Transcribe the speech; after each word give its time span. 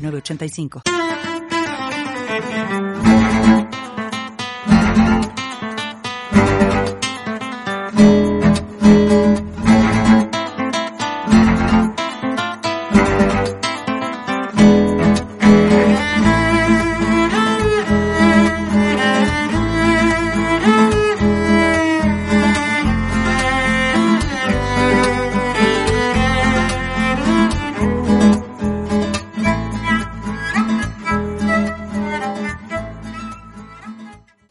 906985. 0.00 2.89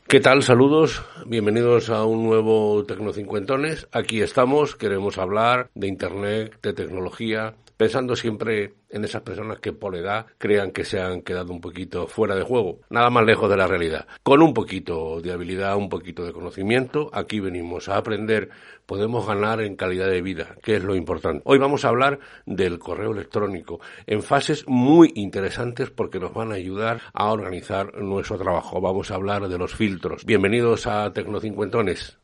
¿Qué 0.10 0.20
tal? 0.20 0.42
Saludos, 0.42 1.04
bienvenidos 1.28 1.92
a 1.92 2.04
un 2.04 2.24
nuevo 2.24 2.84
Tecnocincuentones. 2.84 3.88
Aquí 3.92 4.24
estamos, 4.24 4.76
queremos 4.76 5.20
hablar 5.20 5.70
de 5.76 5.86
Internet, 5.86 6.58
de 6.64 6.74
tecnología, 6.74 7.54
pensando 7.78 8.16
siempre 8.16 8.74
en 8.90 9.04
esas 9.04 9.22
personas 9.22 9.60
que 9.60 9.74
por 9.74 9.96
edad 9.96 10.26
crean 10.38 10.72
que 10.72 10.84
se 10.84 11.02
han 11.02 11.22
quedado 11.22 11.54
un 11.54 11.62
poquito 11.62 12.08
fuera 12.08 12.36
de 12.36 12.44
juego, 12.44 12.80
nada 12.90 13.10
más 13.10 13.26
lejos 13.26 13.50
de 13.50 13.58
la 13.58 13.68
realidad. 13.68 14.08
Con 14.24 14.42
un 14.42 14.54
poquito 14.54 15.22
de 15.22 15.32
habilidad, 15.32 15.78
un 15.78 15.90
poquito 15.90 16.24
de 16.26 16.34
conocimiento, 16.34 17.10
aquí 17.14 17.40
venimos 17.40 17.90
a 17.90 17.98
aprender, 17.98 18.50
podemos 18.86 19.28
ganar 19.28 19.62
en 19.62 19.76
calidad 19.76 20.10
de 20.10 20.22
vida, 20.22 20.56
que 20.64 20.76
es 20.76 20.84
lo 20.84 20.96
importante. 20.96 21.42
Hoy 21.46 21.58
vamos 21.60 21.86
a 21.86 21.90
hablar 21.90 22.20
del 22.46 22.80
correo 22.80 23.12
electrónico 23.12 23.80
en 24.08 24.24
fases 24.24 24.68
muy 24.68 25.12
interesantes 25.16 25.90
porque 25.90 26.20
nos 26.20 26.34
van 26.34 26.52
a 26.52 26.56
ayudar 26.56 27.02
a 27.14 27.32
organizar 27.32 27.96
nuestro 27.98 28.38
trabajo. 28.38 28.82
Vamos 28.82 29.12
a 29.12 29.16
hablar 29.16 29.48
de 29.48 29.58
los 29.58 29.76
filtros. 29.76 30.26
Bienvenidos 30.26 30.88
a 30.88 31.12
Tecnocincuentones. 31.14 32.18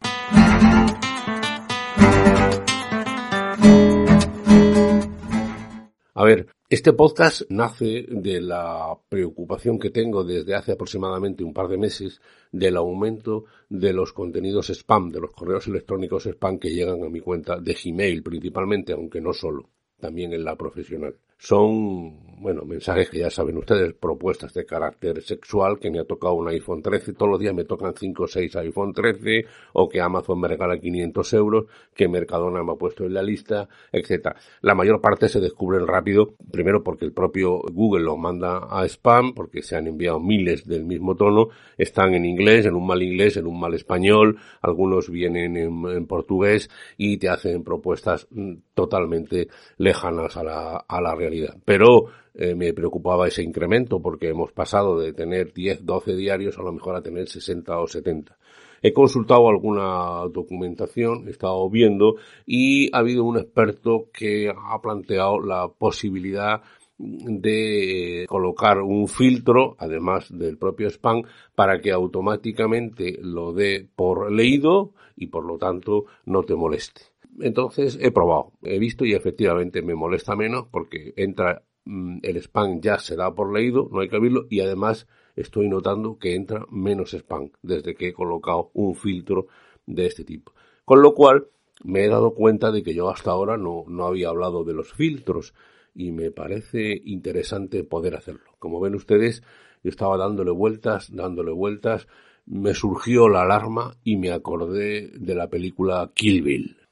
A 6.17 6.23
ver, 6.23 6.47
este 6.69 6.93
podcast 6.93 7.41
nace 7.49 8.05
de 8.07 8.39
la 8.39 8.97
preocupación 9.09 9.77
que 9.77 9.89
tengo 9.89 10.23
desde 10.23 10.55
hace 10.55 10.71
aproximadamente 10.71 11.43
un 11.43 11.53
par 11.53 11.67
de 11.67 11.77
meses 11.77 12.21
del 12.53 12.77
aumento 12.77 13.43
de 13.67 13.91
los 13.91 14.13
contenidos 14.13 14.69
spam, 14.69 15.11
de 15.11 15.19
los 15.19 15.31
correos 15.31 15.67
electrónicos 15.67 16.25
spam 16.25 16.57
que 16.57 16.69
llegan 16.69 17.03
a 17.03 17.09
mi 17.09 17.19
cuenta 17.19 17.59
de 17.59 17.73
Gmail 17.73 18.23
principalmente, 18.23 18.93
aunque 18.93 19.19
no 19.19 19.33
solo, 19.33 19.69
también 19.99 20.31
en 20.31 20.45
la 20.45 20.55
profesional. 20.55 21.17
Son 21.37 22.25
bueno, 22.37 22.63
mensajes 22.65 23.09
que 23.09 23.19
ya 23.19 23.29
saben 23.29 23.57
ustedes, 23.57 23.93
propuestas 23.93 24.53
de 24.53 24.65
carácter 24.65 25.21
sexual, 25.21 25.79
que 25.79 25.89
me 25.89 25.99
ha 25.99 26.03
tocado 26.03 26.33
un 26.33 26.47
iPhone 26.49 26.81
13, 26.81 27.13
todos 27.13 27.31
los 27.31 27.39
días 27.39 27.53
me 27.53 27.63
tocan 27.63 27.93
5 27.95 28.23
o 28.23 28.27
6 28.27 28.55
iPhone 28.57 28.93
13, 28.93 29.45
o 29.73 29.87
que 29.87 30.01
Amazon 30.01 30.39
me 30.39 30.47
regala 30.47 30.77
500 30.77 31.33
euros, 31.33 31.65
que 31.93 32.07
Mercadona 32.07 32.63
me 32.63 32.73
ha 32.73 32.75
puesto 32.75 33.05
en 33.05 33.13
la 33.13 33.23
lista, 33.23 33.67
etcétera. 33.91 34.35
La 34.61 34.75
mayor 34.75 35.01
parte 35.01 35.29
se 35.29 35.39
descubren 35.39 35.87
rápido, 35.87 36.35
primero 36.51 36.83
porque 36.83 37.05
el 37.05 37.13
propio 37.13 37.61
Google 37.71 38.03
los 38.03 38.17
manda 38.17 38.67
a 38.69 38.85
spam, 38.85 39.33
porque 39.33 39.61
se 39.61 39.75
han 39.75 39.87
enviado 39.87 40.19
miles 40.19 40.67
del 40.67 40.85
mismo 40.85 41.15
tono, 41.15 41.49
están 41.77 42.13
en 42.13 42.25
inglés, 42.25 42.65
en 42.65 42.75
un 42.75 42.85
mal 42.85 43.01
inglés, 43.01 43.37
en 43.37 43.47
un 43.47 43.59
mal 43.59 43.73
español, 43.73 44.37
algunos 44.61 45.09
vienen 45.09 45.57
en, 45.57 45.85
en 45.87 46.05
portugués 46.05 46.69
y 46.97 47.17
te 47.17 47.29
hacen 47.29 47.63
propuestas 47.63 48.27
mm, 48.29 48.53
totalmente 48.73 49.47
lejanas 49.77 50.37
a 50.37 50.43
la, 50.43 50.77
a 50.87 51.01
la 51.01 51.15
realidad. 51.15 51.34
Pero 51.63 52.07
eh, 52.33 52.55
me 52.55 52.73
preocupaba 52.73 53.27
ese 53.27 53.43
incremento 53.43 54.01
porque 54.01 54.29
hemos 54.29 54.51
pasado 54.51 54.99
de 54.99 55.13
tener 55.13 55.53
10, 55.53 55.85
12 55.85 56.15
diarios 56.15 56.57
a 56.57 56.63
lo 56.63 56.73
mejor 56.73 56.95
a 56.95 57.01
tener 57.01 57.27
60 57.27 57.79
o 57.79 57.87
70. 57.87 58.37
He 58.81 58.93
consultado 58.93 59.47
alguna 59.47 60.27
documentación, 60.31 61.27
he 61.27 61.31
estado 61.31 61.69
viendo 61.69 62.17
y 62.45 62.93
ha 62.93 62.99
habido 62.99 63.23
un 63.23 63.37
experto 63.37 64.09
que 64.13 64.49
ha 64.49 64.79
planteado 64.81 65.39
la 65.39 65.67
posibilidad 65.69 66.61
de 66.97 68.25
colocar 68.27 68.79
un 68.81 69.07
filtro, 69.07 69.75
además 69.79 70.27
del 70.29 70.57
propio 70.57 70.87
spam, 70.89 71.23
para 71.55 71.79
que 71.81 71.91
automáticamente 71.91 73.17
lo 73.21 73.53
dé 73.53 73.87
por 73.95 74.31
leído 74.31 74.93
y 75.15 75.27
por 75.27 75.45
lo 75.45 75.57
tanto 75.57 76.05
no 76.25 76.43
te 76.43 76.55
moleste. 76.55 77.14
Entonces 77.39 77.97
he 78.01 78.11
probado, 78.11 78.53
he 78.63 78.79
visto 78.79 79.05
y 79.05 79.13
efectivamente 79.13 79.81
me 79.81 79.95
molesta 79.95 80.35
menos 80.35 80.67
porque 80.71 81.13
entra 81.17 81.63
Mm, 81.85 82.19
el 82.23 82.37
spam 82.37 82.81
ya 82.81 82.97
se 82.97 83.15
da 83.15 83.33
por 83.35 83.53
leído, 83.53 83.87
no 83.91 83.99
hay 83.99 84.09
que 84.09 84.15
abrirlo 84.15 84.47
y 84.49 84.59
además 84.61 85.07
estoy 85.35 85.69
notando 85.69 86.17
que 86.17 86.33
entra 86.35 86.65
menos 86.71 87.13
spam 87.13 87.51
desde 87.61 87.95
que 87.95 88.09
he 88.09 88.13
colocado 88.13 88.71
un 88.73 88.95
filtro 88.95 89.47
de 89.85 90.07
este 90.07 90.23
tipo. 90.23 90.53
Con 90.83 91.01
lo 91.01 91.13
cual 91.13 91.47
me 91.83 92.03
he 92.03 92.09
dado 92.09 92.33
cuenta 92.33 92.71
de 92.71 92.81
que 92.81 92.95
yo 92.95 93.09
hasta 93.09 93.31
ahora 93.31 93.57
no, 93.57 93.85
no 93.87 94.05
había 94.05 94.29
hablado 94.29 94.63
de 94.63 94.73
los 94.73 94.93
filtros 94.93 95.53
y 95.93 96.11
me 96.11 96.31
parece 96.31 97.01
interesante 97.05 97.83
poder 97.83 98.15
hacerlo. 98.15 98.51
Como 98.59 98.79
ven 98.79 98.95
ustedes, 98.95 99.43
yo 99.83 99.89
estaba 99.89 100.17
dándole 100.17 100.51
vueltas, 100.51 101.13
dándole 101.15 101.51
vueltas, 101.51 102.07
me 102.47 102.73
surgió 102.73 103.29
la 103.29 103.43
alarma 103.43 103.95
y 104.03 104.17
me 104.17 104.31
acordé 104.31 105.11
de 105.13 105.35
la 105.35 105.49
película 105.49 106.11
Kill 106.15 106.41
Bill. 106.41 106.84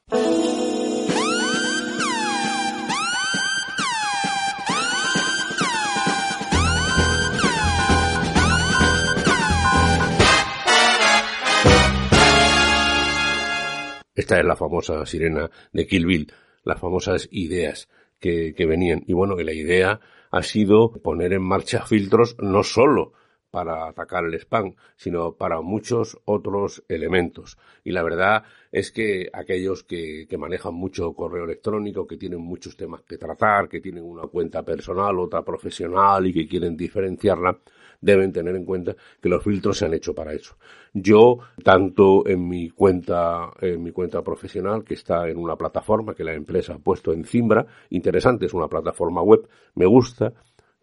Esta 14.14 14.38
es 14.38 14.44
la 14.46 14.56
famosa 14.56 15.04
sirena 15.04 15.50
de 15.72 15.86
Kill 15.86 16.06
Bill, 16.06 16.32
las 16.64 16.80
famosas 16.80 17.28
ideas 17.30 17.88
que, 18.20 18.54
que 18.54 18.64
venían. 18.64 19.02
Y 19.06 19.12
bueno, 19.12 19.36
que 19.36 19.44
la 19.44 19.52
idea 19.52 20.00
ha 20.30 20.42
sido 20.42 20.92
poner 20.92 21.32
en 21.32 21.42
marcha 21.42 21.84
filtros 21.84 22.36
no 22.38 22.62
solo 22.62 23.12
para 23.54 23.86
atacar 23.86 24.24
el 24.24 24.34
spam, 24.34 24.74
sino 24.96 25.36
para 25.36 25.60
muchos 25.60 26.18
otros 26.24 26.82
elementos. 26.88 27.56
Y 27.84 27.92
la 27.92 28.02
verdad 28.02 28.42
es 28.72 28.90
que 28.90 29.30
aquellos 29.32 29.84
que, 29.84 30.26
que, 30.28 30.36
manejan 30.36 30.74
mucho 30.74 31.12
correo 31.12 31.44
electrónico, 31.44 32.04
que 32.04 32.16
tienen 32.16 32.40
muchos 32.40 32.76
temas 32.76 33.02
que 33.02 33.16
tratar, 33.16 33.68
que 33.68 33.80
tienen 33.80 34.02
una 34.02 34.22
cuenta 34.22 34.64
personal, 34.64 35.20
otra 35.20 35.44
profesional 35.44 36.26
y 36.26 36.32
que 36.32 36.48
quieren 36.48 36.76
diferenciarla, 36.76 37.56
deben 38.00 38.32
tener 38.32 38.56
en 38.56 38.64
cuenta 38.64 38.96
que 39.22 39.28
los 39.28 39.44
filtros 39.44 39.78
se 39.78 39.86
han 39.86 39.94
hecho 39.94 40.16
para 40.16 40.32
eso. 40.32 40.56
Yo, 40.92 41.38
tanto 41.62 42.26
en 42.26 42.48
mi 42.48 42.70
cuenta, 42.70 43.52
en 43.60 43.84
mi 43.84 43.92
cuenta 43.92 44.20
profesional, 44.22 44.82
que 44.82 44.94
está 44.94 45.28
en 45.28 45.38
una 45.38 45.54
plataforma 45.54 46.12
que 46.12 46.24
la 46.24 46.34
empresa 46.34 46.74
ha 46.74 46.78
puesto 46.78 47.12
en 47.12 47.24
Cimbra, 47.24 47.64
interesante, 47.90 48.46
es 48.46 48.54
una 48.54 48.66
plataforma 48.66 49.22
web, 49.22 49.46
me 49.76 49.86
gusta, 49.86 50.32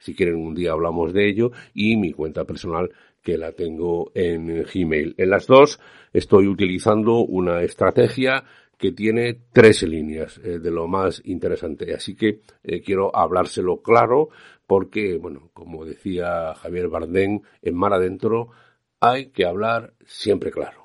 si 0.01 0.13
quieren 0.13 0.35
un 0.35 0.53
día 0.53 0.71
hablamos 0.71 1.13
de 1.13 1.29
ello, 1.29 1.51
y 1.73 1.95
mi 1.95 2.11
cuenta 2.11 2.43
personal 2.43 2.91
que 3.21 3.37
la 3.37 3.51
tengo 3.53 4.11
en 4.15 4.63
Gmail. 4.63 5.15
En 5.17 5.29
las 5.29 5.47
dos 5.47 5.79
estoy 6.11 6.47
utilizando 6.47 7.19
una 7.19 7.61
estrategia 7.61 8.43
que 8.77 8.91
tiene 8.91 9.37
tres 9.53 9.83
líneas 9.83 10.39
eh, 10.43 10.57
de 10.57 10.71
lo 10.71 10.87
más 10.87 11.21
interesante. 11.25 11.93
Así 11.93 12.15
que 12.15 12.39
eh, 12.63 12.81
quiero 12.81 13.15
hablárselo 13.15 13.81
claro 13.81 14.29
porque, 14.65 15.17
bueno, 15.17 15.51
como 15.53 15.85
decía 15.85 16.55
Javier 16.55 16.87
Bardén, 16.87 17.43
en 17.61 17.75
Mar 17.75 17.93
Adentro 17.93 18.49
hay 18.99 19.27
que 19.27 19.45
hablar 19.45 19.93
siempre 20.05 20.49
claro. 20.51 20.80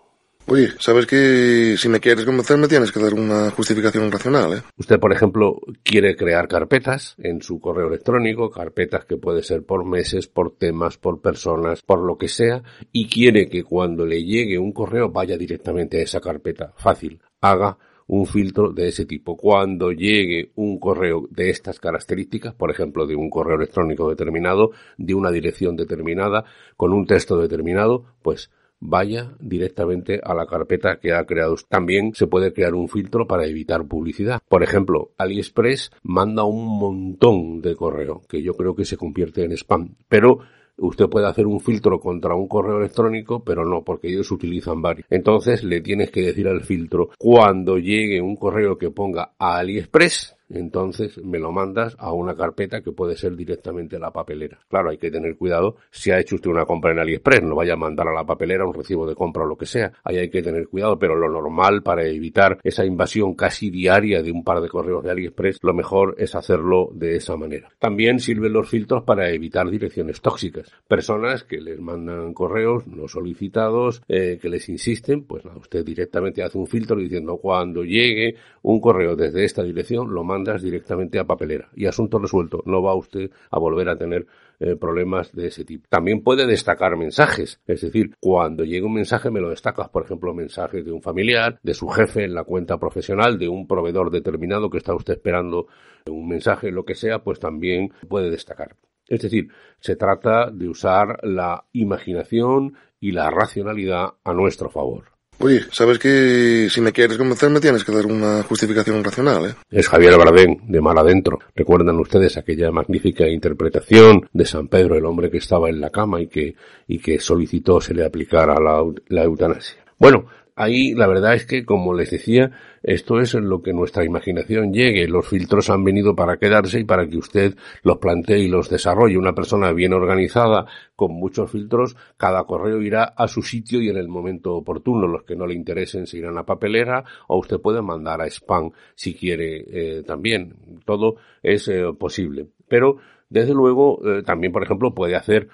Oye, 0.48 0.69
sabes 0.78 1.06
que 1.06 1.76
si 1.76 1.88
me 1.88 1.98
quieres 1.98 2.25
convencer 2.25 2.56
me 2.56 2.69
tienes 2.69 2.93
que 2.93 3.00
dar 3.00 3.14
una 3.14 3.50
justificación 3.50 4.12
racional, 4.12 4.52
¿eh? 4.52 4.62
Usted, 4.76 5.00
por 5.00 5.12
ejemplo, 5.12 5.60
quiere 5.82 6.14
crear 6.14 6.46
carpetas 6.46 7.16
en 7.19 7.43
su 7.43 7.58
correo 7.58 7.88
electrónico, 7.88 8.48
carpetas 8.48 9.04
que 9.06 9.16
puede 9.16 9.43
ser 9.43 9.64
por 9.64 9.84
meses, 9.84 10.28
por 10.28 10.56
temas, 10.56 10.98
por 10.98 11.20
personas, 11.20 11.82
por 11.82 12.00
lo 12.00 12.16
que 12.16 12.28
sea, 12.28 12.62
y 12.93 13.08
quiere 13.08 13.48
que 13.48 13.64
cuando 13.64 14.06
le 14.06 14.22
llegue 14.22 14.56
un 14.56 14.70
correo 14.70 15.10
vaya 15.10 15.37
directamente 15.37 15.98
a 15.98 16.04
esa 16.04 16.20
carpeta. 16.20 16.72
Fácil. 16.76 17.20
Haga 17.40 17.76
un 18.06 18.25
filtro 18.26 18.72
de 18.72 18.87
ese 18.87 19.04
tipo. 19.04 19.37
Cuando 19.37 19.90
llegue 19.90 20.52
un 20.54 20.78
correo 20.78 21.26
de 21.28 21.50
estas 21.50 21.81
características, 21.81 22.54
por 22.54 22.70
ejemplo, 22.70 23.04
de 23.08 23.16
un 23.16 23.31
correo 23.31 23.56
electrónico 23.56 24.08
determinado, 24.08 24.70
de 24.96 25.14
una 25.14 25.32
dirección 25.32 25.75
determinada, 25.75 26.44
con 26.76 26.92
un 26.92 27.04
texto 27.04 27.37
determinado, 27.37 28.04
pues 28.22 28.52
vaya 28.81 29.34
directamente 29.40 30.20
a 30.23 30.34
la 30.34 30.46
carpeta 30.46 30.99
que 30.99 31.12
ha 31.12 31.25
creado. 31.25 31.56
También 31.69 32.14
se 32.14 32.26
puede 32.26 32.52
crear 32.52 32.75
un 32.75 32.88
filtro 32.88 33.26
para 33.26 33.46
evitar 33.46 33.87
publicidad. 33.87 34.40
Por 34.49 34.62
ejemplo, 34.62 35.12
AliExpress 35.19 35.90
manda 36.02 36.44
un 36.44 36.78
montón 36.78 37.61
de 37.62 37.75
correo 37.75 38.23
que 38.28 38.43
yo 38.43 38.55
creo 38.55 38.75
que 38.75 38.84
se 38.84 38.96
convierte 38.96 39.44
en 39.44 39.52
spam, 39.52 39.94
pero 40.08 40.40
usted 40.78 41.06
puede 41.08 41.26
hacer 41.26 41.46
un 41.46 41.61
filtro 41.61 41.99
contra 42.00 42.34
un 42.34 42.49
correo 42.49 42.78
electrónico, 42.78 43.43
pero 43.43 43.64
no, 43.64 43.82
porque 43.82 44.08
ellos 44.08 44.31
utilizan 44.31 44.82
varios. 44.82 45.06
Entonces 45.11 45.64
le 45.64 45.81
tienes 45.81 46.11
que 46.11 46.23
decir 46.23 46.49
al 46.49 46.62
filtro, 46.62 47.11
cuando 47.19 47.78
llegue 47.78 48.20
un 48.20 48.37
correo 48.37 48.76
que 48.76 48.90
ponga 48.90 49.32
a 49.38 49.58
AliExpress, 49.58 50.36
entonces 50.48 51.22
me 51.25 51.38
lo 51.38 51.52
mandas 51.52 51.96
a 51.98 52.12
una 52.12 52.34
carpeta 52.34 52.82
que 52.82 52.93
puede 52.93 53.16
ser 53.16 53.37
directamente 53.37 53.98
la 53.98 54.12
papelera. 54.12 54.58
Claro, 54.69 54.90
hay 54.90 54.98
que 54.98 55.10
tener 55.10 55.37
cuidado 55.37 55.76
si 55.90 56.10
ha 56.10 56.19
hecho 56.19 56.37
usted 56.37 56.50
una 56.50 56.66
compra 56.66 56.93
en 56.93 56.98
AliExpress, 56.98 57.43
no 57.43 57.56
vaya 57.56 57.75
a 57.75 57.76
mandar 57.76 58.08
a 58.08 58.14
la 58.14 58.25
papelera 58.25 58.66
un 58.66 58.75
recibo 58.75 59.06
de 59.06 59.14
compra 59.14 59.44
o 59.44 59.46
lo 59.46 59.56
que 59.56 59.66
sea. 59.66 59.93
Ahí 60.04 60.19
hay 60.19 60.31
que 60.31 60.43
tener 60.43 60.69
cuidado, 60.69 60.98
pero 60.98 61.16
lo 61.16 61.31
normal 61.31 61.82
para 61.82 62.04
evitar 62.06 62.58
esa 62.62 62.84
invasión 62.84 63.34
casi 63.34 63.70
diaria 63.70 64.22
de 64.22 64.31
un 64.31 64.44
par 64.44 64.60
de 64.60 64.69
correos 64.69 65.02
de 65.04 65.10
AliExpress, 65.10 65.58
lo 65.62 65.75
mejor 65.75 66.14
es 66.19 66.34
hacerlo 66.34 66.90
de 66.92 67.16
esa 67.16 67.37
manera. 67.37 67.69
También 67.78 68.20
sirven 68.20 68.52
los 68.52 68.69
filtros 68.69 69.04
para 69.04 69.31
evitar 69.31 69.69
direcciones 69.70 70.20
tóxicas. 70.20 70.70
Personas 70.87 71.44
que 71.44 71.60
les 71.60 71.81
mandan 71.81 72.32
correos 72.34 72.87
no 72.87 73.08
solicitados, 73.08 74.02
eh, 74.08 74.38
que 74.40 74.49
les 74.49 74.69
insisten, 74.69 75.25
pues 75.25 75.44
nada, 75.44 75.58
usted 75.58 75.84
directamente 75.84 76.42
hace 76.42 76.58
un 76.58 76.66
filtro 76.66 76.96
diciendo 76.96 77.38
cuando 77.38 77.84
llegue 77.84 78.37
un 78.62 78.81
correo 78.81 79.16
desde 79.16 79.44
esta 79.44 79.62
dirección, 79.62 80.12
lo 80.12 80.25
manda 80.25 80.36
directamente 80.44 81.19
a 81.19 81.25
papelera 81.25 81.69
y 81.75 81.87
asunto 81.87 82.19
resuelto. 82.19 82.62
No 82.67 82.83
va 82.83 82.94
usted 82.94 83.31
a 83.50 83.59
volver 83.59 83.88
a 83.88 83.97
tener 83.97 84.27
eh, 84.61 84.77
problemas 84.77 85.33
de 85.33 85.49
ese 85.49 85.65
tipo. 85.65 85.87
También 85.88 86.23
puede 86.23 86.47
destacar 86.47 86.97
mensajes, 86.97 87.61
es 87.67 87.81
decir, 87.81 88.15
cuando 88.21 88.65
llega 88.65 88.87
un 88.87 88.94
mensaje 88.94 89.31
me 89.31 89.41
lo 89.41 89.50
destacas, 89.50 89.88
por 89.88 90.05
ejemplo, 90.05 90.35
mensajes 90.35 90.85
de 90.85 90.93
un 90.93 91.03
familiar, 91.03 91.59
de 91.62 91.75
su 91.75 91.88
jefe 91.88 92.25
en 92.25 92.35
la 92.35 92.44
cuenta 92.44 92.79
profesional, 92.79 93.38
de 93.38 93.49
un 93.49 93.67
proveedor 93.67 94.11
determinado 94.11 94.71
que 94.71 94.79
está 94.79 94.94
usted 94.94 95.15
esperando 95.15 95.67
un 96.06 96.29
mensaje, 96.29 96.71
lo 96.71 96.85
que 96.85 96.94
sea, 96.94 97.21
pues 97.21 97.38
también 97.38 97.93
puede 98.09 98.31
destacar. 98.31 98.77
Es 99.09 99.23
decir, 99.23 99.49
se 99.81 99.97
trata 99.97 100.50
de 100.50 100.69
usar 100.69 101.19
la 101.23 101.65
imaginación 101.73 102.75
y 102.99 103.12
la 103.12 103.31
racionalidad 103.31 104.15
a 104.25 104.33
nuestro 104.33 104.69
favor. 104.69 105.15
Oye, 105.38 105.61
sabes 105.71 105.99
que 105.99 106.69
si 106.71 106.81
me 106.81 106.93
quieres 106.93 107.19
convencer 107.19 107.50
me 107.50 107.61
tienes 107.61 107.85
que 107.85 107.93
dar 107.93 108.06
una 108.06 108.43
justificación 108.43 109.05
racional, 109.05 109.50
¿eh? 109.50 109.55
Es 109.71 109.88
Javier 109.88 110.17
Bardén, 110.17 110.61
de 110.67 110.81
Mal 110.81 110.97
Adentro. 110.99 111.38
¿Recuerdan 111.55 111.99
ustedes 112.00 112.37
aquella 112.38 112.71
magnífica 112.71 113.29
interpretación 113.29 114.29
de 114.33 114.47
San 114.47 114.69
Pedro, 114.69 114.97
el 114.97 115.05
hombre 115.05 115.31
que 115.31 115.38
estaba 115.38 115.69
en 115.69 115.81
la 115.81 115.91
cama 115.91 116.21
y 116.23 116.29
que, 116.29 116.55
y 116.88 116.99
que 116.99 117.21
solicitó 117.21 117.81
se 117.81 117.94
le 117.94 118.05
aplicara 118.05 118.55
la, 118.59 118.83
la 119.09 119.25
eutanasia? 119.25 119.85
Bueno, 119.99 120.27
ahí 120.56 120.94
la 120.94 121.06
verdad 121.06 121.35
es 121.35 121.47
que, 121.47 121.64
como 121.64 121.94
les 121.94 122.11
decía, 122.11 122.50
esto 122.82 123.20
es 123.20 123.35
en 123.35 123.49
lo 123.49 123.62
que 123.62 123.73
nuestra 123.73 124.05
imaginación 124.05 124.73
llegue. 124.73 125.06
Los 125.06 125.29
filtros 125.29 125.70
han 125.70 125.85
venido 125.85 126.17
para 126.17 126.38
quedarse 126.38 126.81
y 126.81 126.85
para 126.85 127.06
que 127.06 127.19
usted 127.19 127.55
los 127.82 127.99
plantee 127.99 128.38
y 128.38 128.49
los 128.49 128.69
desarrolle. 128.69 129.19
Una 129.19 129.35
persona 129.35 129.73
bien 129.73 129.93
organizada, 129.93 130.67
con 130.97 131.12
muchos 131.12 131.50
filtros, 131.50 131.94
cada 132.17 132.44
correo 132.44 132.81
irá 132.81 133.05
a 133.05 133.29
su 133.29 133.43
sitio 133.43 133.81
y 133.81 133.91
en 133.91 133.99
el 133.99 134.08
momento 134.08 134.55
oportuno. 134.56 135.06
Los 135.06 135.25
que 135.25 135.37
no 135.37 135.47
le 135.47 135.55
interesen 135.55 136.06
se 136.06 136.19
irán 136.19 136.38
a 136.38 136.47
papelera 136.47 137.05
o 137.29 137.38
usted 137.38 137.61
puede 137.61 137.82
mandar 137.82 138.23
a 138.23 138.26
spam 138.26 138.70
si 138.94 139.14
quiere 139.14 139.64
eh, 139.69 140.02
también. 140.05 140.55
Todo 140.85 141.17
es 141.43 141.69
eh, 141.69 141.85
posible. 141.99 142.47
Pero, 142.67 142.97
desde 143.29 143.52
luego, 143.52 144.00
eh, 144.05 144.23
también, 144.23 144.52
por 144.52 144.62
ejemplo, 144.62 144.94
puede 144.94 145.17
hacer 145.17 145.49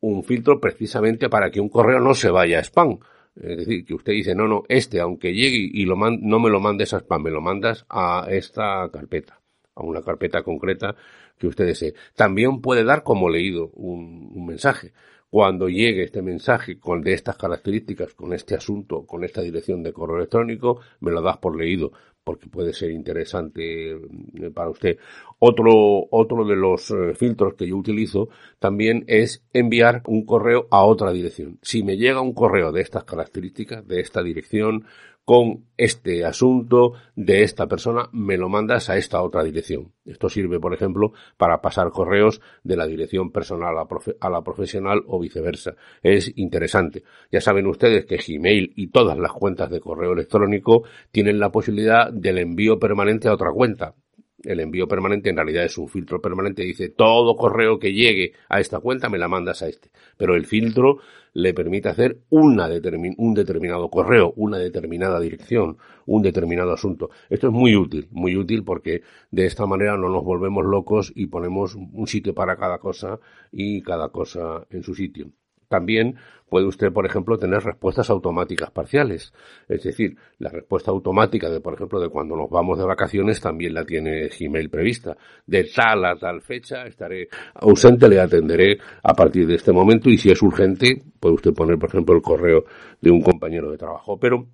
un 0.00 0.24
filtro 0.24 0.60
precisamente 0.60 1.28
para 1.30 1.50
que 1.50 1.60
un 1.60 1.68
correo 1.68 2.00
no 2.00 2.12
se 2.12 2.30
vaya 2.30 2.58
a 2.58 2.64
spam 2.64 2.98
es 3.36 3.56
decir, 3.58 3.84
que 3.84 3.94
usted 3.94 4.12
dice, 4.12 4.34
no, 4.34 4.46
no, 4.46 4.64
este, 4.68 5.00
aunque 5.00 5.32
llegue 5.32 5.70
y 5.72 5.84
lo 5.84 5.96
no 5.96 6.38
me 6.40 6.50
lo 6.50 6.60
mandes 6.60 6.92
a 6.92 6.98
spam, 6.98 7.22
me 7.22 7.30
lo 7.30 7.40
mandas 7.40 7.86
a 7.88 8.26
esta 8.30 8.88
carpeta, 8.92 9.40
a 9.74 9.82
una 9.82 10.02
carpeta 10.02 10.42
concreta 10.42 10.94
que 11.38 11.46
usted 11.46 11.66
desee. 11.66 11.94
También 12.14 12.60
puede 12.60 12.84
dar 12.84 13.02
como 13.02 13.30
leído 13.30 13.70
un, 13.74 14.30
un 14.34 14.46
mensaje. 14.46 14.92
Cuando 15.32 15.70
llegue 15.70 16.02
este 16.02 16.20
mensaje 16.20 16.78
con 16.78 17.00
de 17.00 17.14
estas 17.14 17.38
características, 17.38 18.12
con 18.12 18.34
este 18.34 18.54
asunto, 18.54 19.06
con 19.06 19.24
esta 19.24 19.40
dirección 19.40 19.82
de 19.82 19.90
correo 19.90 20.18
electrónico, 20.18 20.80
me 21.00 21.10
lo 21.10 21.22
das 21.22 21.38
por 21.38 21.56
leído 21.56 21.90
porque 22.22 22.50
puede 22.50 22.74
ser 22.74 22.90
interesante 22.90 23.92
eh, 23.92 24.50
para 24.54 24.68
usted. 24.68 24.98
Otro, 25.38 26.06
otro 26.10 26.44
de 26.44 26.54
los 26.54 26.90
eh, 26.90 27.14
filtros 27.14 27.54
que 27.54 27.66
yo 27.66 27.78
utilizo 27.78 28.28
también 28.58 29.04
es 29.06 29.42
enviar 29.54 30.02
un 30.06 30.26
correo 30.26 30.68
a 30.70 30.84
otra 30.84 31.10
dirección. 31.12 31.58
Si 31.62 31.82
me 31.82 31.96
llega 31.96 32.20
un 32.20 32.34
correo 32.34 32.70
de 32.70 32.82
estas 32.82 33.04
características, 33.04 33.88
de 33.88 34.00
esta 34.00 34.22
dirección, 34.22 34.84
con 35.24 35.66
este 35.76 36.24
asunto 36.24 36.94
de 37.14 37.42
esta 37.42 37.66
persona, 37.66 38.08
me 38.12 38.36
lo 38.36 38.48
mandas 38.48 38.90
a 38.90 38.96
esta 38.96 39.22
otra 39.22 39.44
dirección. 39.44 39.92
Esto 40.04 40.28
sirve, 40.28 40.58
por 40.58 40.74
ejemplo, 40.74 41.12
para 41.36 41.60
pasar 41.60 41.90
correos 41.90 42.40
de 42.64 42.76
la 42.76 42.86
dirección 42.86 43.30
personal 43.30 43.76
a, 43.78 44.30
la 44.30 44.42
profesional 44.42 45.02
o 45.06 45.20
viceversa. 45.20 45.74
Es 46.02 46.32
interesante. 46.36 47.04
Ya 47.30 47.40
saben 47.40 47.66
ustedes 47.66 48.04
que 48.04 48.16
Gmail 48.16 48.72
y 48.76 48.88
todas 48.88 49.16
las 49.16 49.32
cuentas 49.32 49.70
de 49.70 49.80
correo 49.80 50.12
electrónico 50.12 50.84
tienen 51.10 51.38
la 51.38 51.52
posibilidad 51.52 52.12
del 52.12 52.38
envío 52.38 52.78
permanente 52.78 53.28
a 53.28 53.34
otra 53.34 53.52
cuenta 53.52 53.94
el 54.44 54.60
envío 54.60 54.88
permanente 54.88 55.30
en 55.30 55.36
realidad 55.36 55.64
es 55.64 55.78
un 55.78 55.88
filtro 55.88 56.20
permanente, 56.20 56.62
dice 56.62 56.88
todo 56.88 57.36
correo 57.36 57.78
que 57.78 57.92
llegue 57.92 58.32
a 58.48 58.60
esta 58.60 58.80
cuenta 58.80 59.08
me 59.08 59.18
la 59.18 59.28
mandas 59.28 59.62
a 59.62 59.68
este. 59.68 59.90
Pero 60.16 60.34
el 60.34 60.46
filtro 60.46 60.98
le 61.34 61.54
permite 61.54 61.88
hacer 61.88 62.18
una 62.30 62.68
un 63.16 63.34
determinado 63.34 63.88
correo, 63.90 64.32
una 64.36 64.58
determinada 64.58 65.18
dirección, 65.20 65.78
un 66.06 66.22
determinado 66.22 66.72
asunto. 66.72 67.10
Esto 67.30 67.48
es 67.48 67.52
muy 67.52 67.74
útil, 67.76 68.08
muy 68.10 68.36
útil 68.36 68.64
porque 68.64 69.02
de 69.30 69.46
esta 69.46 69.66
manera 69.66 69.96
no 69.96 70.08
nos 70.08 70.24
volvemos 70.24 70.64
locos 70.64 71.12
y 71.14 71.26
ponemos 71.26 71.74
un 71.74 72.06
sitio 72.06 72.34
para 72.34 72.56
cada 72.56 72.78
cosa 72.78 73.18
y 73.50 73.82
cada 73.82 74.10
cosa 74.10 74.66
en 74.70 74.82
su 74.82 74.94
sitio. 74.94 75.32
También 75.72 76.16
puede 76.50 76.66
usted, 76.66 76.92
por 76.92 77.06
ejemplo, 77.06 77.38
tener 77.38 77.62
respuestas 77.62 78.10
automáticas 78.10 78.70
parciales. 78.70 79.32
Es 79.66 79.82
decir, 79.82 80.18
la 80.38 80.50
respuesta 80.50 80.90
automática 80.90 81.48
de, 81.48 81.62
por 81.62 81.72
ejemplo, 81.72 81.98
de 81.98 82.10
cuando 82.10 82.36
nos 82.36 82.50
vamos 82.50 82.78
de 82.78 82.84
vacaciones 82.84 83.40
también 83.40 83.72
la 83.72 83.86
tiene 83.86 84.28
Gmail 84.28 84.68
prevista. 84.68 85.16
De 85.46 85.64
tal 85.74 86.04
a 86.04 86.14
tal 86.14 86.42
fecha 86.42 86.84
estaré 86.84 87.28
ausente, 87.54 88.06
le 88.06 88.20
atenderé 88.20 88.76
a 89.02 89.14
partir 89.14 89.46
de 89.46 89.54
este 89.54 89.72
momento 89.72 90.10
y 90.10 90.18
si 90.18 90.30
es 90.30 90.42
urgente, 90.42 91.02
puede 91.18 91.36
usted 91.36 91.54
poner, 91.54 91.78
por 91.78 91.88
ejemplo, 91.88 92.14
el 92.14 92.20
correo 92.20 92.64
de 93.00 93.10
un 93.10 93.22
compañero 93.22 93.70
de 93.70 93.78
trabajo. 93.78 94.18
Pero 94.20 94.46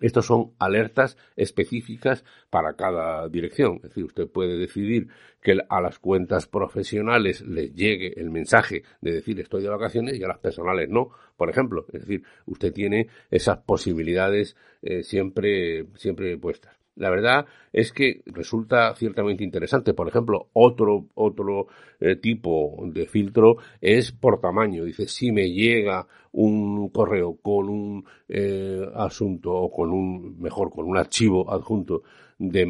estos 0.00 0.26
son 0.26 0.52
alertas 0.58 1.16
específicas 1.36 2.24
para 2.50 2.74
cada 2.74 3.28
dirección. 3.28 3.76
Es 3.76 3.90
decir, 3.90 4.04
usted 4.04 4.28
puede 4.28 4.56
decidir 4.56 5.08
que 5.42 5.58
a 5.68 5.80
las 5.80 5.98
cuentas 5.98 6.46
profesionales 6.46 7.42
les 7.42 7.74
llegue 7.74 8.18
el 8.20 8.30
mensaje 8.30 8.84
de 9.00 9.12
decir 9.12 9.40
estoy 9.40 9.62
de 9.62 9.68
vacaciones 9.68 10.18
y 10.18 10.22
a 10.22 10.28
las 10.28 10.38
personales 10.38 10.88
no, 10.88 11.10
por 11.36 11.50
ejemplo. 11.50 11.86
Es 11.92 12.02
decir, 12.02 12.22
usted 12.46 12.72
tiene 12.72 13.08
esas 13.30 13.58
posibilidades 13.58 14.56
eh, 14.82 15.02
siempre, 15.02 15.86
siempre 15.94 16.36
puestas. 16.38 16.77
La 16.98 17.10
verdad 17.10 17.46
es 17.72 17.92
que 17.92 18.22
resulta 18.26 18.94
ciertamente 18.94 19.44
interesante. 19.44 19.94
Por 19.94 20.08
ejemplo, 20.08 20.48
otro, 20.52 21.06
otro 21.14 21.68
eh, 22.00 22.16
tipo 22.16 22.76
de 22.86 23.06
filtro 23.06 23.56
es 23.80 24.12
por 24.12 24.40
tamaño. 24.40 24.84
Dice, 24.84 25.06
si 25.06 25.30
me 25.30 25.50
llega 25.50 26.06
un 26.32 26.88
correo 26.90 27.36
con 27.40 27.68
un 27.68 28.04
eh, 28.28 28.84
asunto 28.94 29.52
o 29.52 29.70
con 29.70 29.92
un, 29.92 30.40
mejor, 30.40 30.70
con 30.70 30.86
un 30.86 30.98
archivo 30.98 31.50
adjunto 31.50 32.02
de 32.38 32.66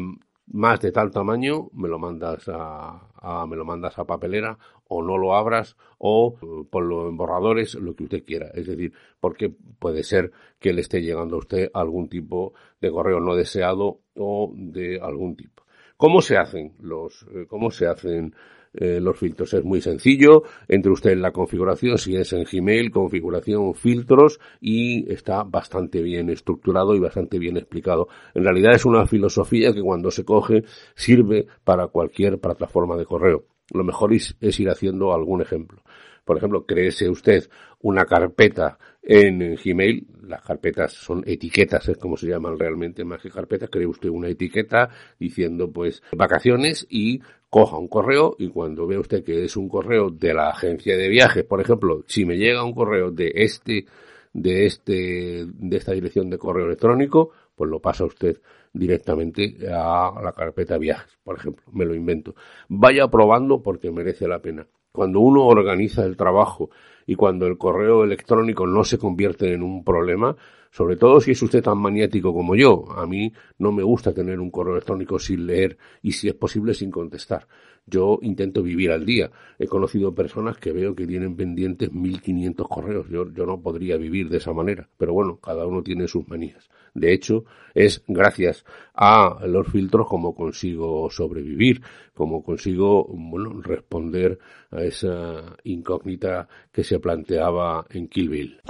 más 0.51 0.79
de 0.81 0.91
tal 0.91 1.11
tamaño, 1.11 1.69
me 1.73 1.87
lo 1.87 1.99
mandas 1.99 2.45
a, 2.47 3.45
me 3.47 3.55
lo 3.55 3.65
mandas 3.65 3.97
a 3.99 4.05
papelera 4.05 4.57
o 4.87 5.03
no 5.03 5.17
lo 5.17 5.35
abras 5.35 5.77
o 5.99 6.35
eh, 6.41 6.67
ponlo 6.69 7.07
en 7.07 7.17
borradores, 7.17 7.75
lo 7.75 7.95
que 7.95 8.05
usted 8.05 8.23
quiera. 8.25 8.47
Es 8.53 8.67
decir, 8.67 8.93
porque 9.19 9.49
puede 9.49 10.03
ser 10.03 10.31
que 10.59 10.73
le 10.73 10.81
esté 10.81 11.01
llegando 11.01 11.35
a 11.35 11.39
usted 11.39 11.69
algún 11.73 12.09
tipo 12.09 12.53
de 12.81 12.91
correo 12.91 13.19
no 13.19 13.35
deseado 13.35 13.99
o 14.19 14.51
de 14.53 14.99
algún 15.01 15.35
tipo. 15.35 15.63
¿Cómo 15.97 16.21
se 16.21 16.37
hacen 16.37 16.73
los, 16.79 17.25
eh, 17.33 17.45
cómo 17.47 17.71
se 17.71 17.87
hacen 17.87 18.33
eh, 18.73 18.99
los 19.01 19.17
filtros. 19.17 19.53
Es 19.53 19.63
muy 19.63 19.81
sencillo. 19.81 20.43
Entre 20.67 20.91
usted 20.91 21.11
en 21.11 21.21
la 21.21 21.31
configuración, 21.31 21.97
si 21.97 22.15
es 22.15 22.33
en 22.33 22.43
Gmail, 22.43 22.91
configuración, 22.91 23.73
filtros, 23.73 24.39
y 24.61 25.11
está 25.11 25.43
bastante 25.43 26.01
bien 26.01 26.29
estructurado 26.29 26.95
y 26.95 26.99
bastante 26.99 27.39
bien 27.39 27.57
explicado. 27.57 28.07
En 28.35 28.43
realidad 28.43 28.75
es 28.75 28.85
una 28.85 29.07
filosofía 29.07 29.73
que 29.73 29.81
cuando 29.81 30.11
se 30.11 30.23
coge 30.23 30.63
sirve 30.95 31.47
para 31.63 31.87
cualquier 31.87 32.39
plataforma 32.39 32.95
de 32.95 33.05
correo. 33.05 33.45
lo 33.71 33.83
mejor 33.83 34.13
es, 34.13 34.35
ir 34.41 34.69
haciendo 34.69 35.13
algún 35.13 35.41
ejemplo. 35.41 35.81
Por 36.29 36.37
ejemplo, 36.37 36.63
créese 36.63 37.09
usted 37.09 37.49
una 37.81 38.05
carpeta 38.05 38.77
en 39.01 39.55
Gmail, 39.55 40.05
las 40.27 40.43
carpetas 40.43 40.93
son 40.93 41.23
etiquetas, 41.25 41.89
es 41.89 41.97
como 41.97 42.17
se 42.17 42.27
llaman 42.27 42.59
realmente 42.59 43.03
más 43.03 43.19
que 43.19 43.31
carpetas, 43.31 43.71
cree 43.71 43.87
usted 43.87 44.09
una 44.09 44.27
etiqueta 44.27 44.91
diciendo 45.19 45.71
pues 45.71 46.03
vacaciones 46.11 46.85
y 46.87 47.19
coja 47.49 47.79
un 47.79 47.87
correo 47.87 48.35
y 48.37 48.49
cuando 48.49 48.85
ve 48.85 48.99
usted 48.99 49.23
que 49.23 49.43
es 49.43 49.57
un 49.57 49.67
correo 49.67 50.11
de 50.11 50.35
la 50.35 50.49
agencia 50.49 50.95
de 50.95 51.09
viajes, 51.09 51.45
por 51.45 51.61
ejemplo, 51.61 52.03
si 52.05 52.25
me 52.25 52.37
llega 52.37 52.63
un 52.63 52.75
correo 52.75 53.09
de 53.09 53.31
este 53.33 53.87
de 54.31 54.67
este 54.67 55.47
de 55.47 55.77
esta 55.77 55.93
dirección 55.93 56.29
de 56.29 56.37
correo 56.37 56.67
electrónico, 56.67 57.31
pues 57.55 57.71
lo 57.71 57.79
pasa 57.79 58.05
usted 58.05 58.39
directamente 58.71 59.57
a 59.67 60.11
la 60.23 60.33
carpeta 60.33 60.77
viajes, 60.77 61.17
por 61.23 61.37
ejemplo, 61.37 61.65
me 61.71 61.85
lo 61.85 61.95
invento. 61.95 62.35
Vaya 62.67 63.07
probando 63.07 63.63
porque 63.63 63.89
merece 63.89 64.27
la 64.27 64.43
pena. 64.43 64.67
Cuando 64.91 65.19
uno 65.19 65.45
organiza 65.45 66.03
el 66.03 66.17
trabajo 66.17 66.71
y 67.05 67.15
cuando 67.15 67.45
el 67.47 67.57
correo 67.57 68.03
electrónico 68.03 68.65
no 68.65 68.83
se 68.83 68.97
convierte 68.97 69.53
en 69.53 69.63
un 69.63 69.83
problema, 69.83 70.35
sobre 70.71 70.95
todo 70.95 71.19
si 71.21 71.31
es 71.31 71.41
usted 71.41 71.63
tan 71.63 71.77
maniático 71.77 72.33
como 72.33 72.55
yo. 72.55 72.85
A 72.95 73.05
mí 73.05 73.31
no 73.57 73.71
me 73.71 73.83
gusta 73.83 74.13
tener 74.13 74.39
un 74.39 74.51
correo 74.51 74.73
electrónico 74.73 75.19
sin 75.19 75.45
leer 75.45 75.77
y 76.01 76.11
si 76.11 76.27
es 76.27 76.35
posible 76.35 76.73
sin 76.73 76.91
contestar. 76.91 77.47
Yo 77.85 78.19
intento 78.21 78.61
vivir 78.61 78.91
al 78.91 79.05
día. 79.05 79.31
He 79.57 79.67
conocido 79.67 80.13
personas 80.13 80.57
que 80.57 80.71
veo 80.71 80.95
que 80.95 81.07
tienen 81.07 81.35
pendientes 81.35 81.91
1500 81.91 82.67
correos. 82.67 83.07
Yo, 83.09 83.31
yo 83.31 83.45
no 83.45 83.61
podría 83.61 83.97
vivir 83.97 84.29
de 84.29 84.37
esa 84.37 84.53
manera. 84.53 84.87
Pero 84.97 85.13
bueno, 85.13 85.37
cada 85.37 85.65
uno 85.65 85.81
tiene 85.83 86.07
sus 86.07 86.27
manías. 86.27 86.69
De 86.93 87.13
hecho, 87.13 87.45
es 87.73 88.03
gracias 88.07 88.65
a 88.93 89.45
los 89.45 89.67
filtros 89.67 90.07
como 90.07 90.35
consigo 90.35 91.09
sobrevivir, 91.09 91.81
como 92.13 92.43
consigo, 92.43 93.05
bueno, 93.09 93.61
responder 93.61 94.39
a 94.71 94.83
esa 94.83 95.57
incógnita 95.63 96.47
que 96.71 96.83
se 96.83 96.99
planteaba 96.99 97.85
en 97.89 98.07
Kill 98.07 98.29
Bill. 98.29 98.61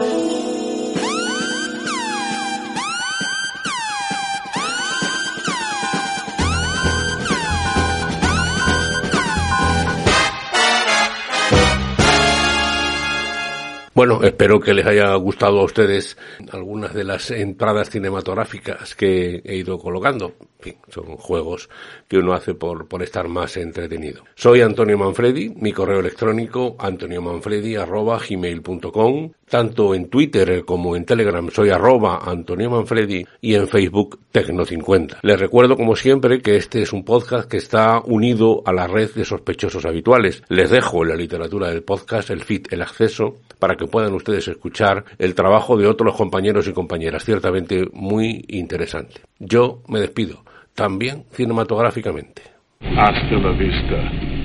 Bueno, 14.00 14.24
espero 14.24 14.62
que 14.62 14.74
les 14.74 14.86
haya 14.86 15.14
gustado 15.16 15.60
a 15.60 15.66
ustedes 15.66 16.16
algunas 16.54 16.94
de 16.94 17.04
las 17.04 17.32
entradas 17.32 17.90
cinematográficas 17.90 18.96
que 18.96 19.42
he 19.44 19.58
ido 19.58 19.78
colocando. 19.78 20.36
En 20.60 20.64
fin, 20.64 20.76
son 20.90 21.16
juegos 21.16 21.70
que 22.10 22.18
uno 22.18 22.34
hace 22.34 22.54
por, 22.54 22.90
por 22.90 23.02
estar 23.02 23.30
más 23.30 23.56
entretenido. 23.56 24.26
Soy 24.36 24.60
Antonio 24.60 24.98
Manfredi, 24.98 25.54
mi 25.56 25.72
correo 25.72 26.02
electrónico 26.02 26.76
antoniomanfredi.gmail.com 26.78 29.32
tanto 29.50 29.96
en 29.96 30.10
Twitter 30.10 30.64
como 30.64 30.96
en 30.96 31.06
Telegram 31.06 31.50
soy 31.50 31.70
arroba 31.70 32.22
Antonio 32.24 32.70
Manfredi 32.70 33.26
y 33.42 33.56
en 33.56 33.68
Facebook 33.68 34.20
Tecno50. 34.32 35.18
Les 35.24 35.40
recuerdo 35.40 35.76
como 35.76 35.96
siempre 35.96 36.42
que 36.42 36.56
este 36.56 36.82
es 36.82 36.94
un 36.94 37.04
podcast 37.04 37.50
que 37.50 37.58
está 37.58 38.02
unido 38.06 38.62
a 38.66 38.72
la 38.72 38.88
red 38.88 39.12
de 39.12 39.26
sospechosos 39.26 39.86
habituales. 39.86 40.44
Les 40.50 40.70
dejo 40.70 41.04
en 41.04 41.10
la 41.10 41.16
literatura 41.16 41.70
del 41.70 41.84
podcast 41.84 42.30
el 42.30 42.44
feed, 42.44 42.68
el 42.72 42.82
acceso 42.82 43.38
para 43.58 43.76
que 43.76 43.88
puedan 43.88 44.14
ustedes 44.14 44.48
escuchar 44.48 45.04
el 45.18 45.36
trabajo 45.36 45.78
de 45.78 45.88
otros 45.88 46.16
compañeros 46.16 46.68
y 46.68 46.74
compañeras, 46.74 47.26
ciertamente 47.26 47.86
muy 47.92 48.46
interesante. 48.48 49.22
Yo 49.40 49.82
me 49.88 50.00
despido, 50.00 50.44
también 50.76 51.24
cinematográficamente. 51.32 52.42
Hasta 52.82 53.36
la 53.38 53.52
vista, 53.52 53.96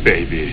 baby. 0.05 0.53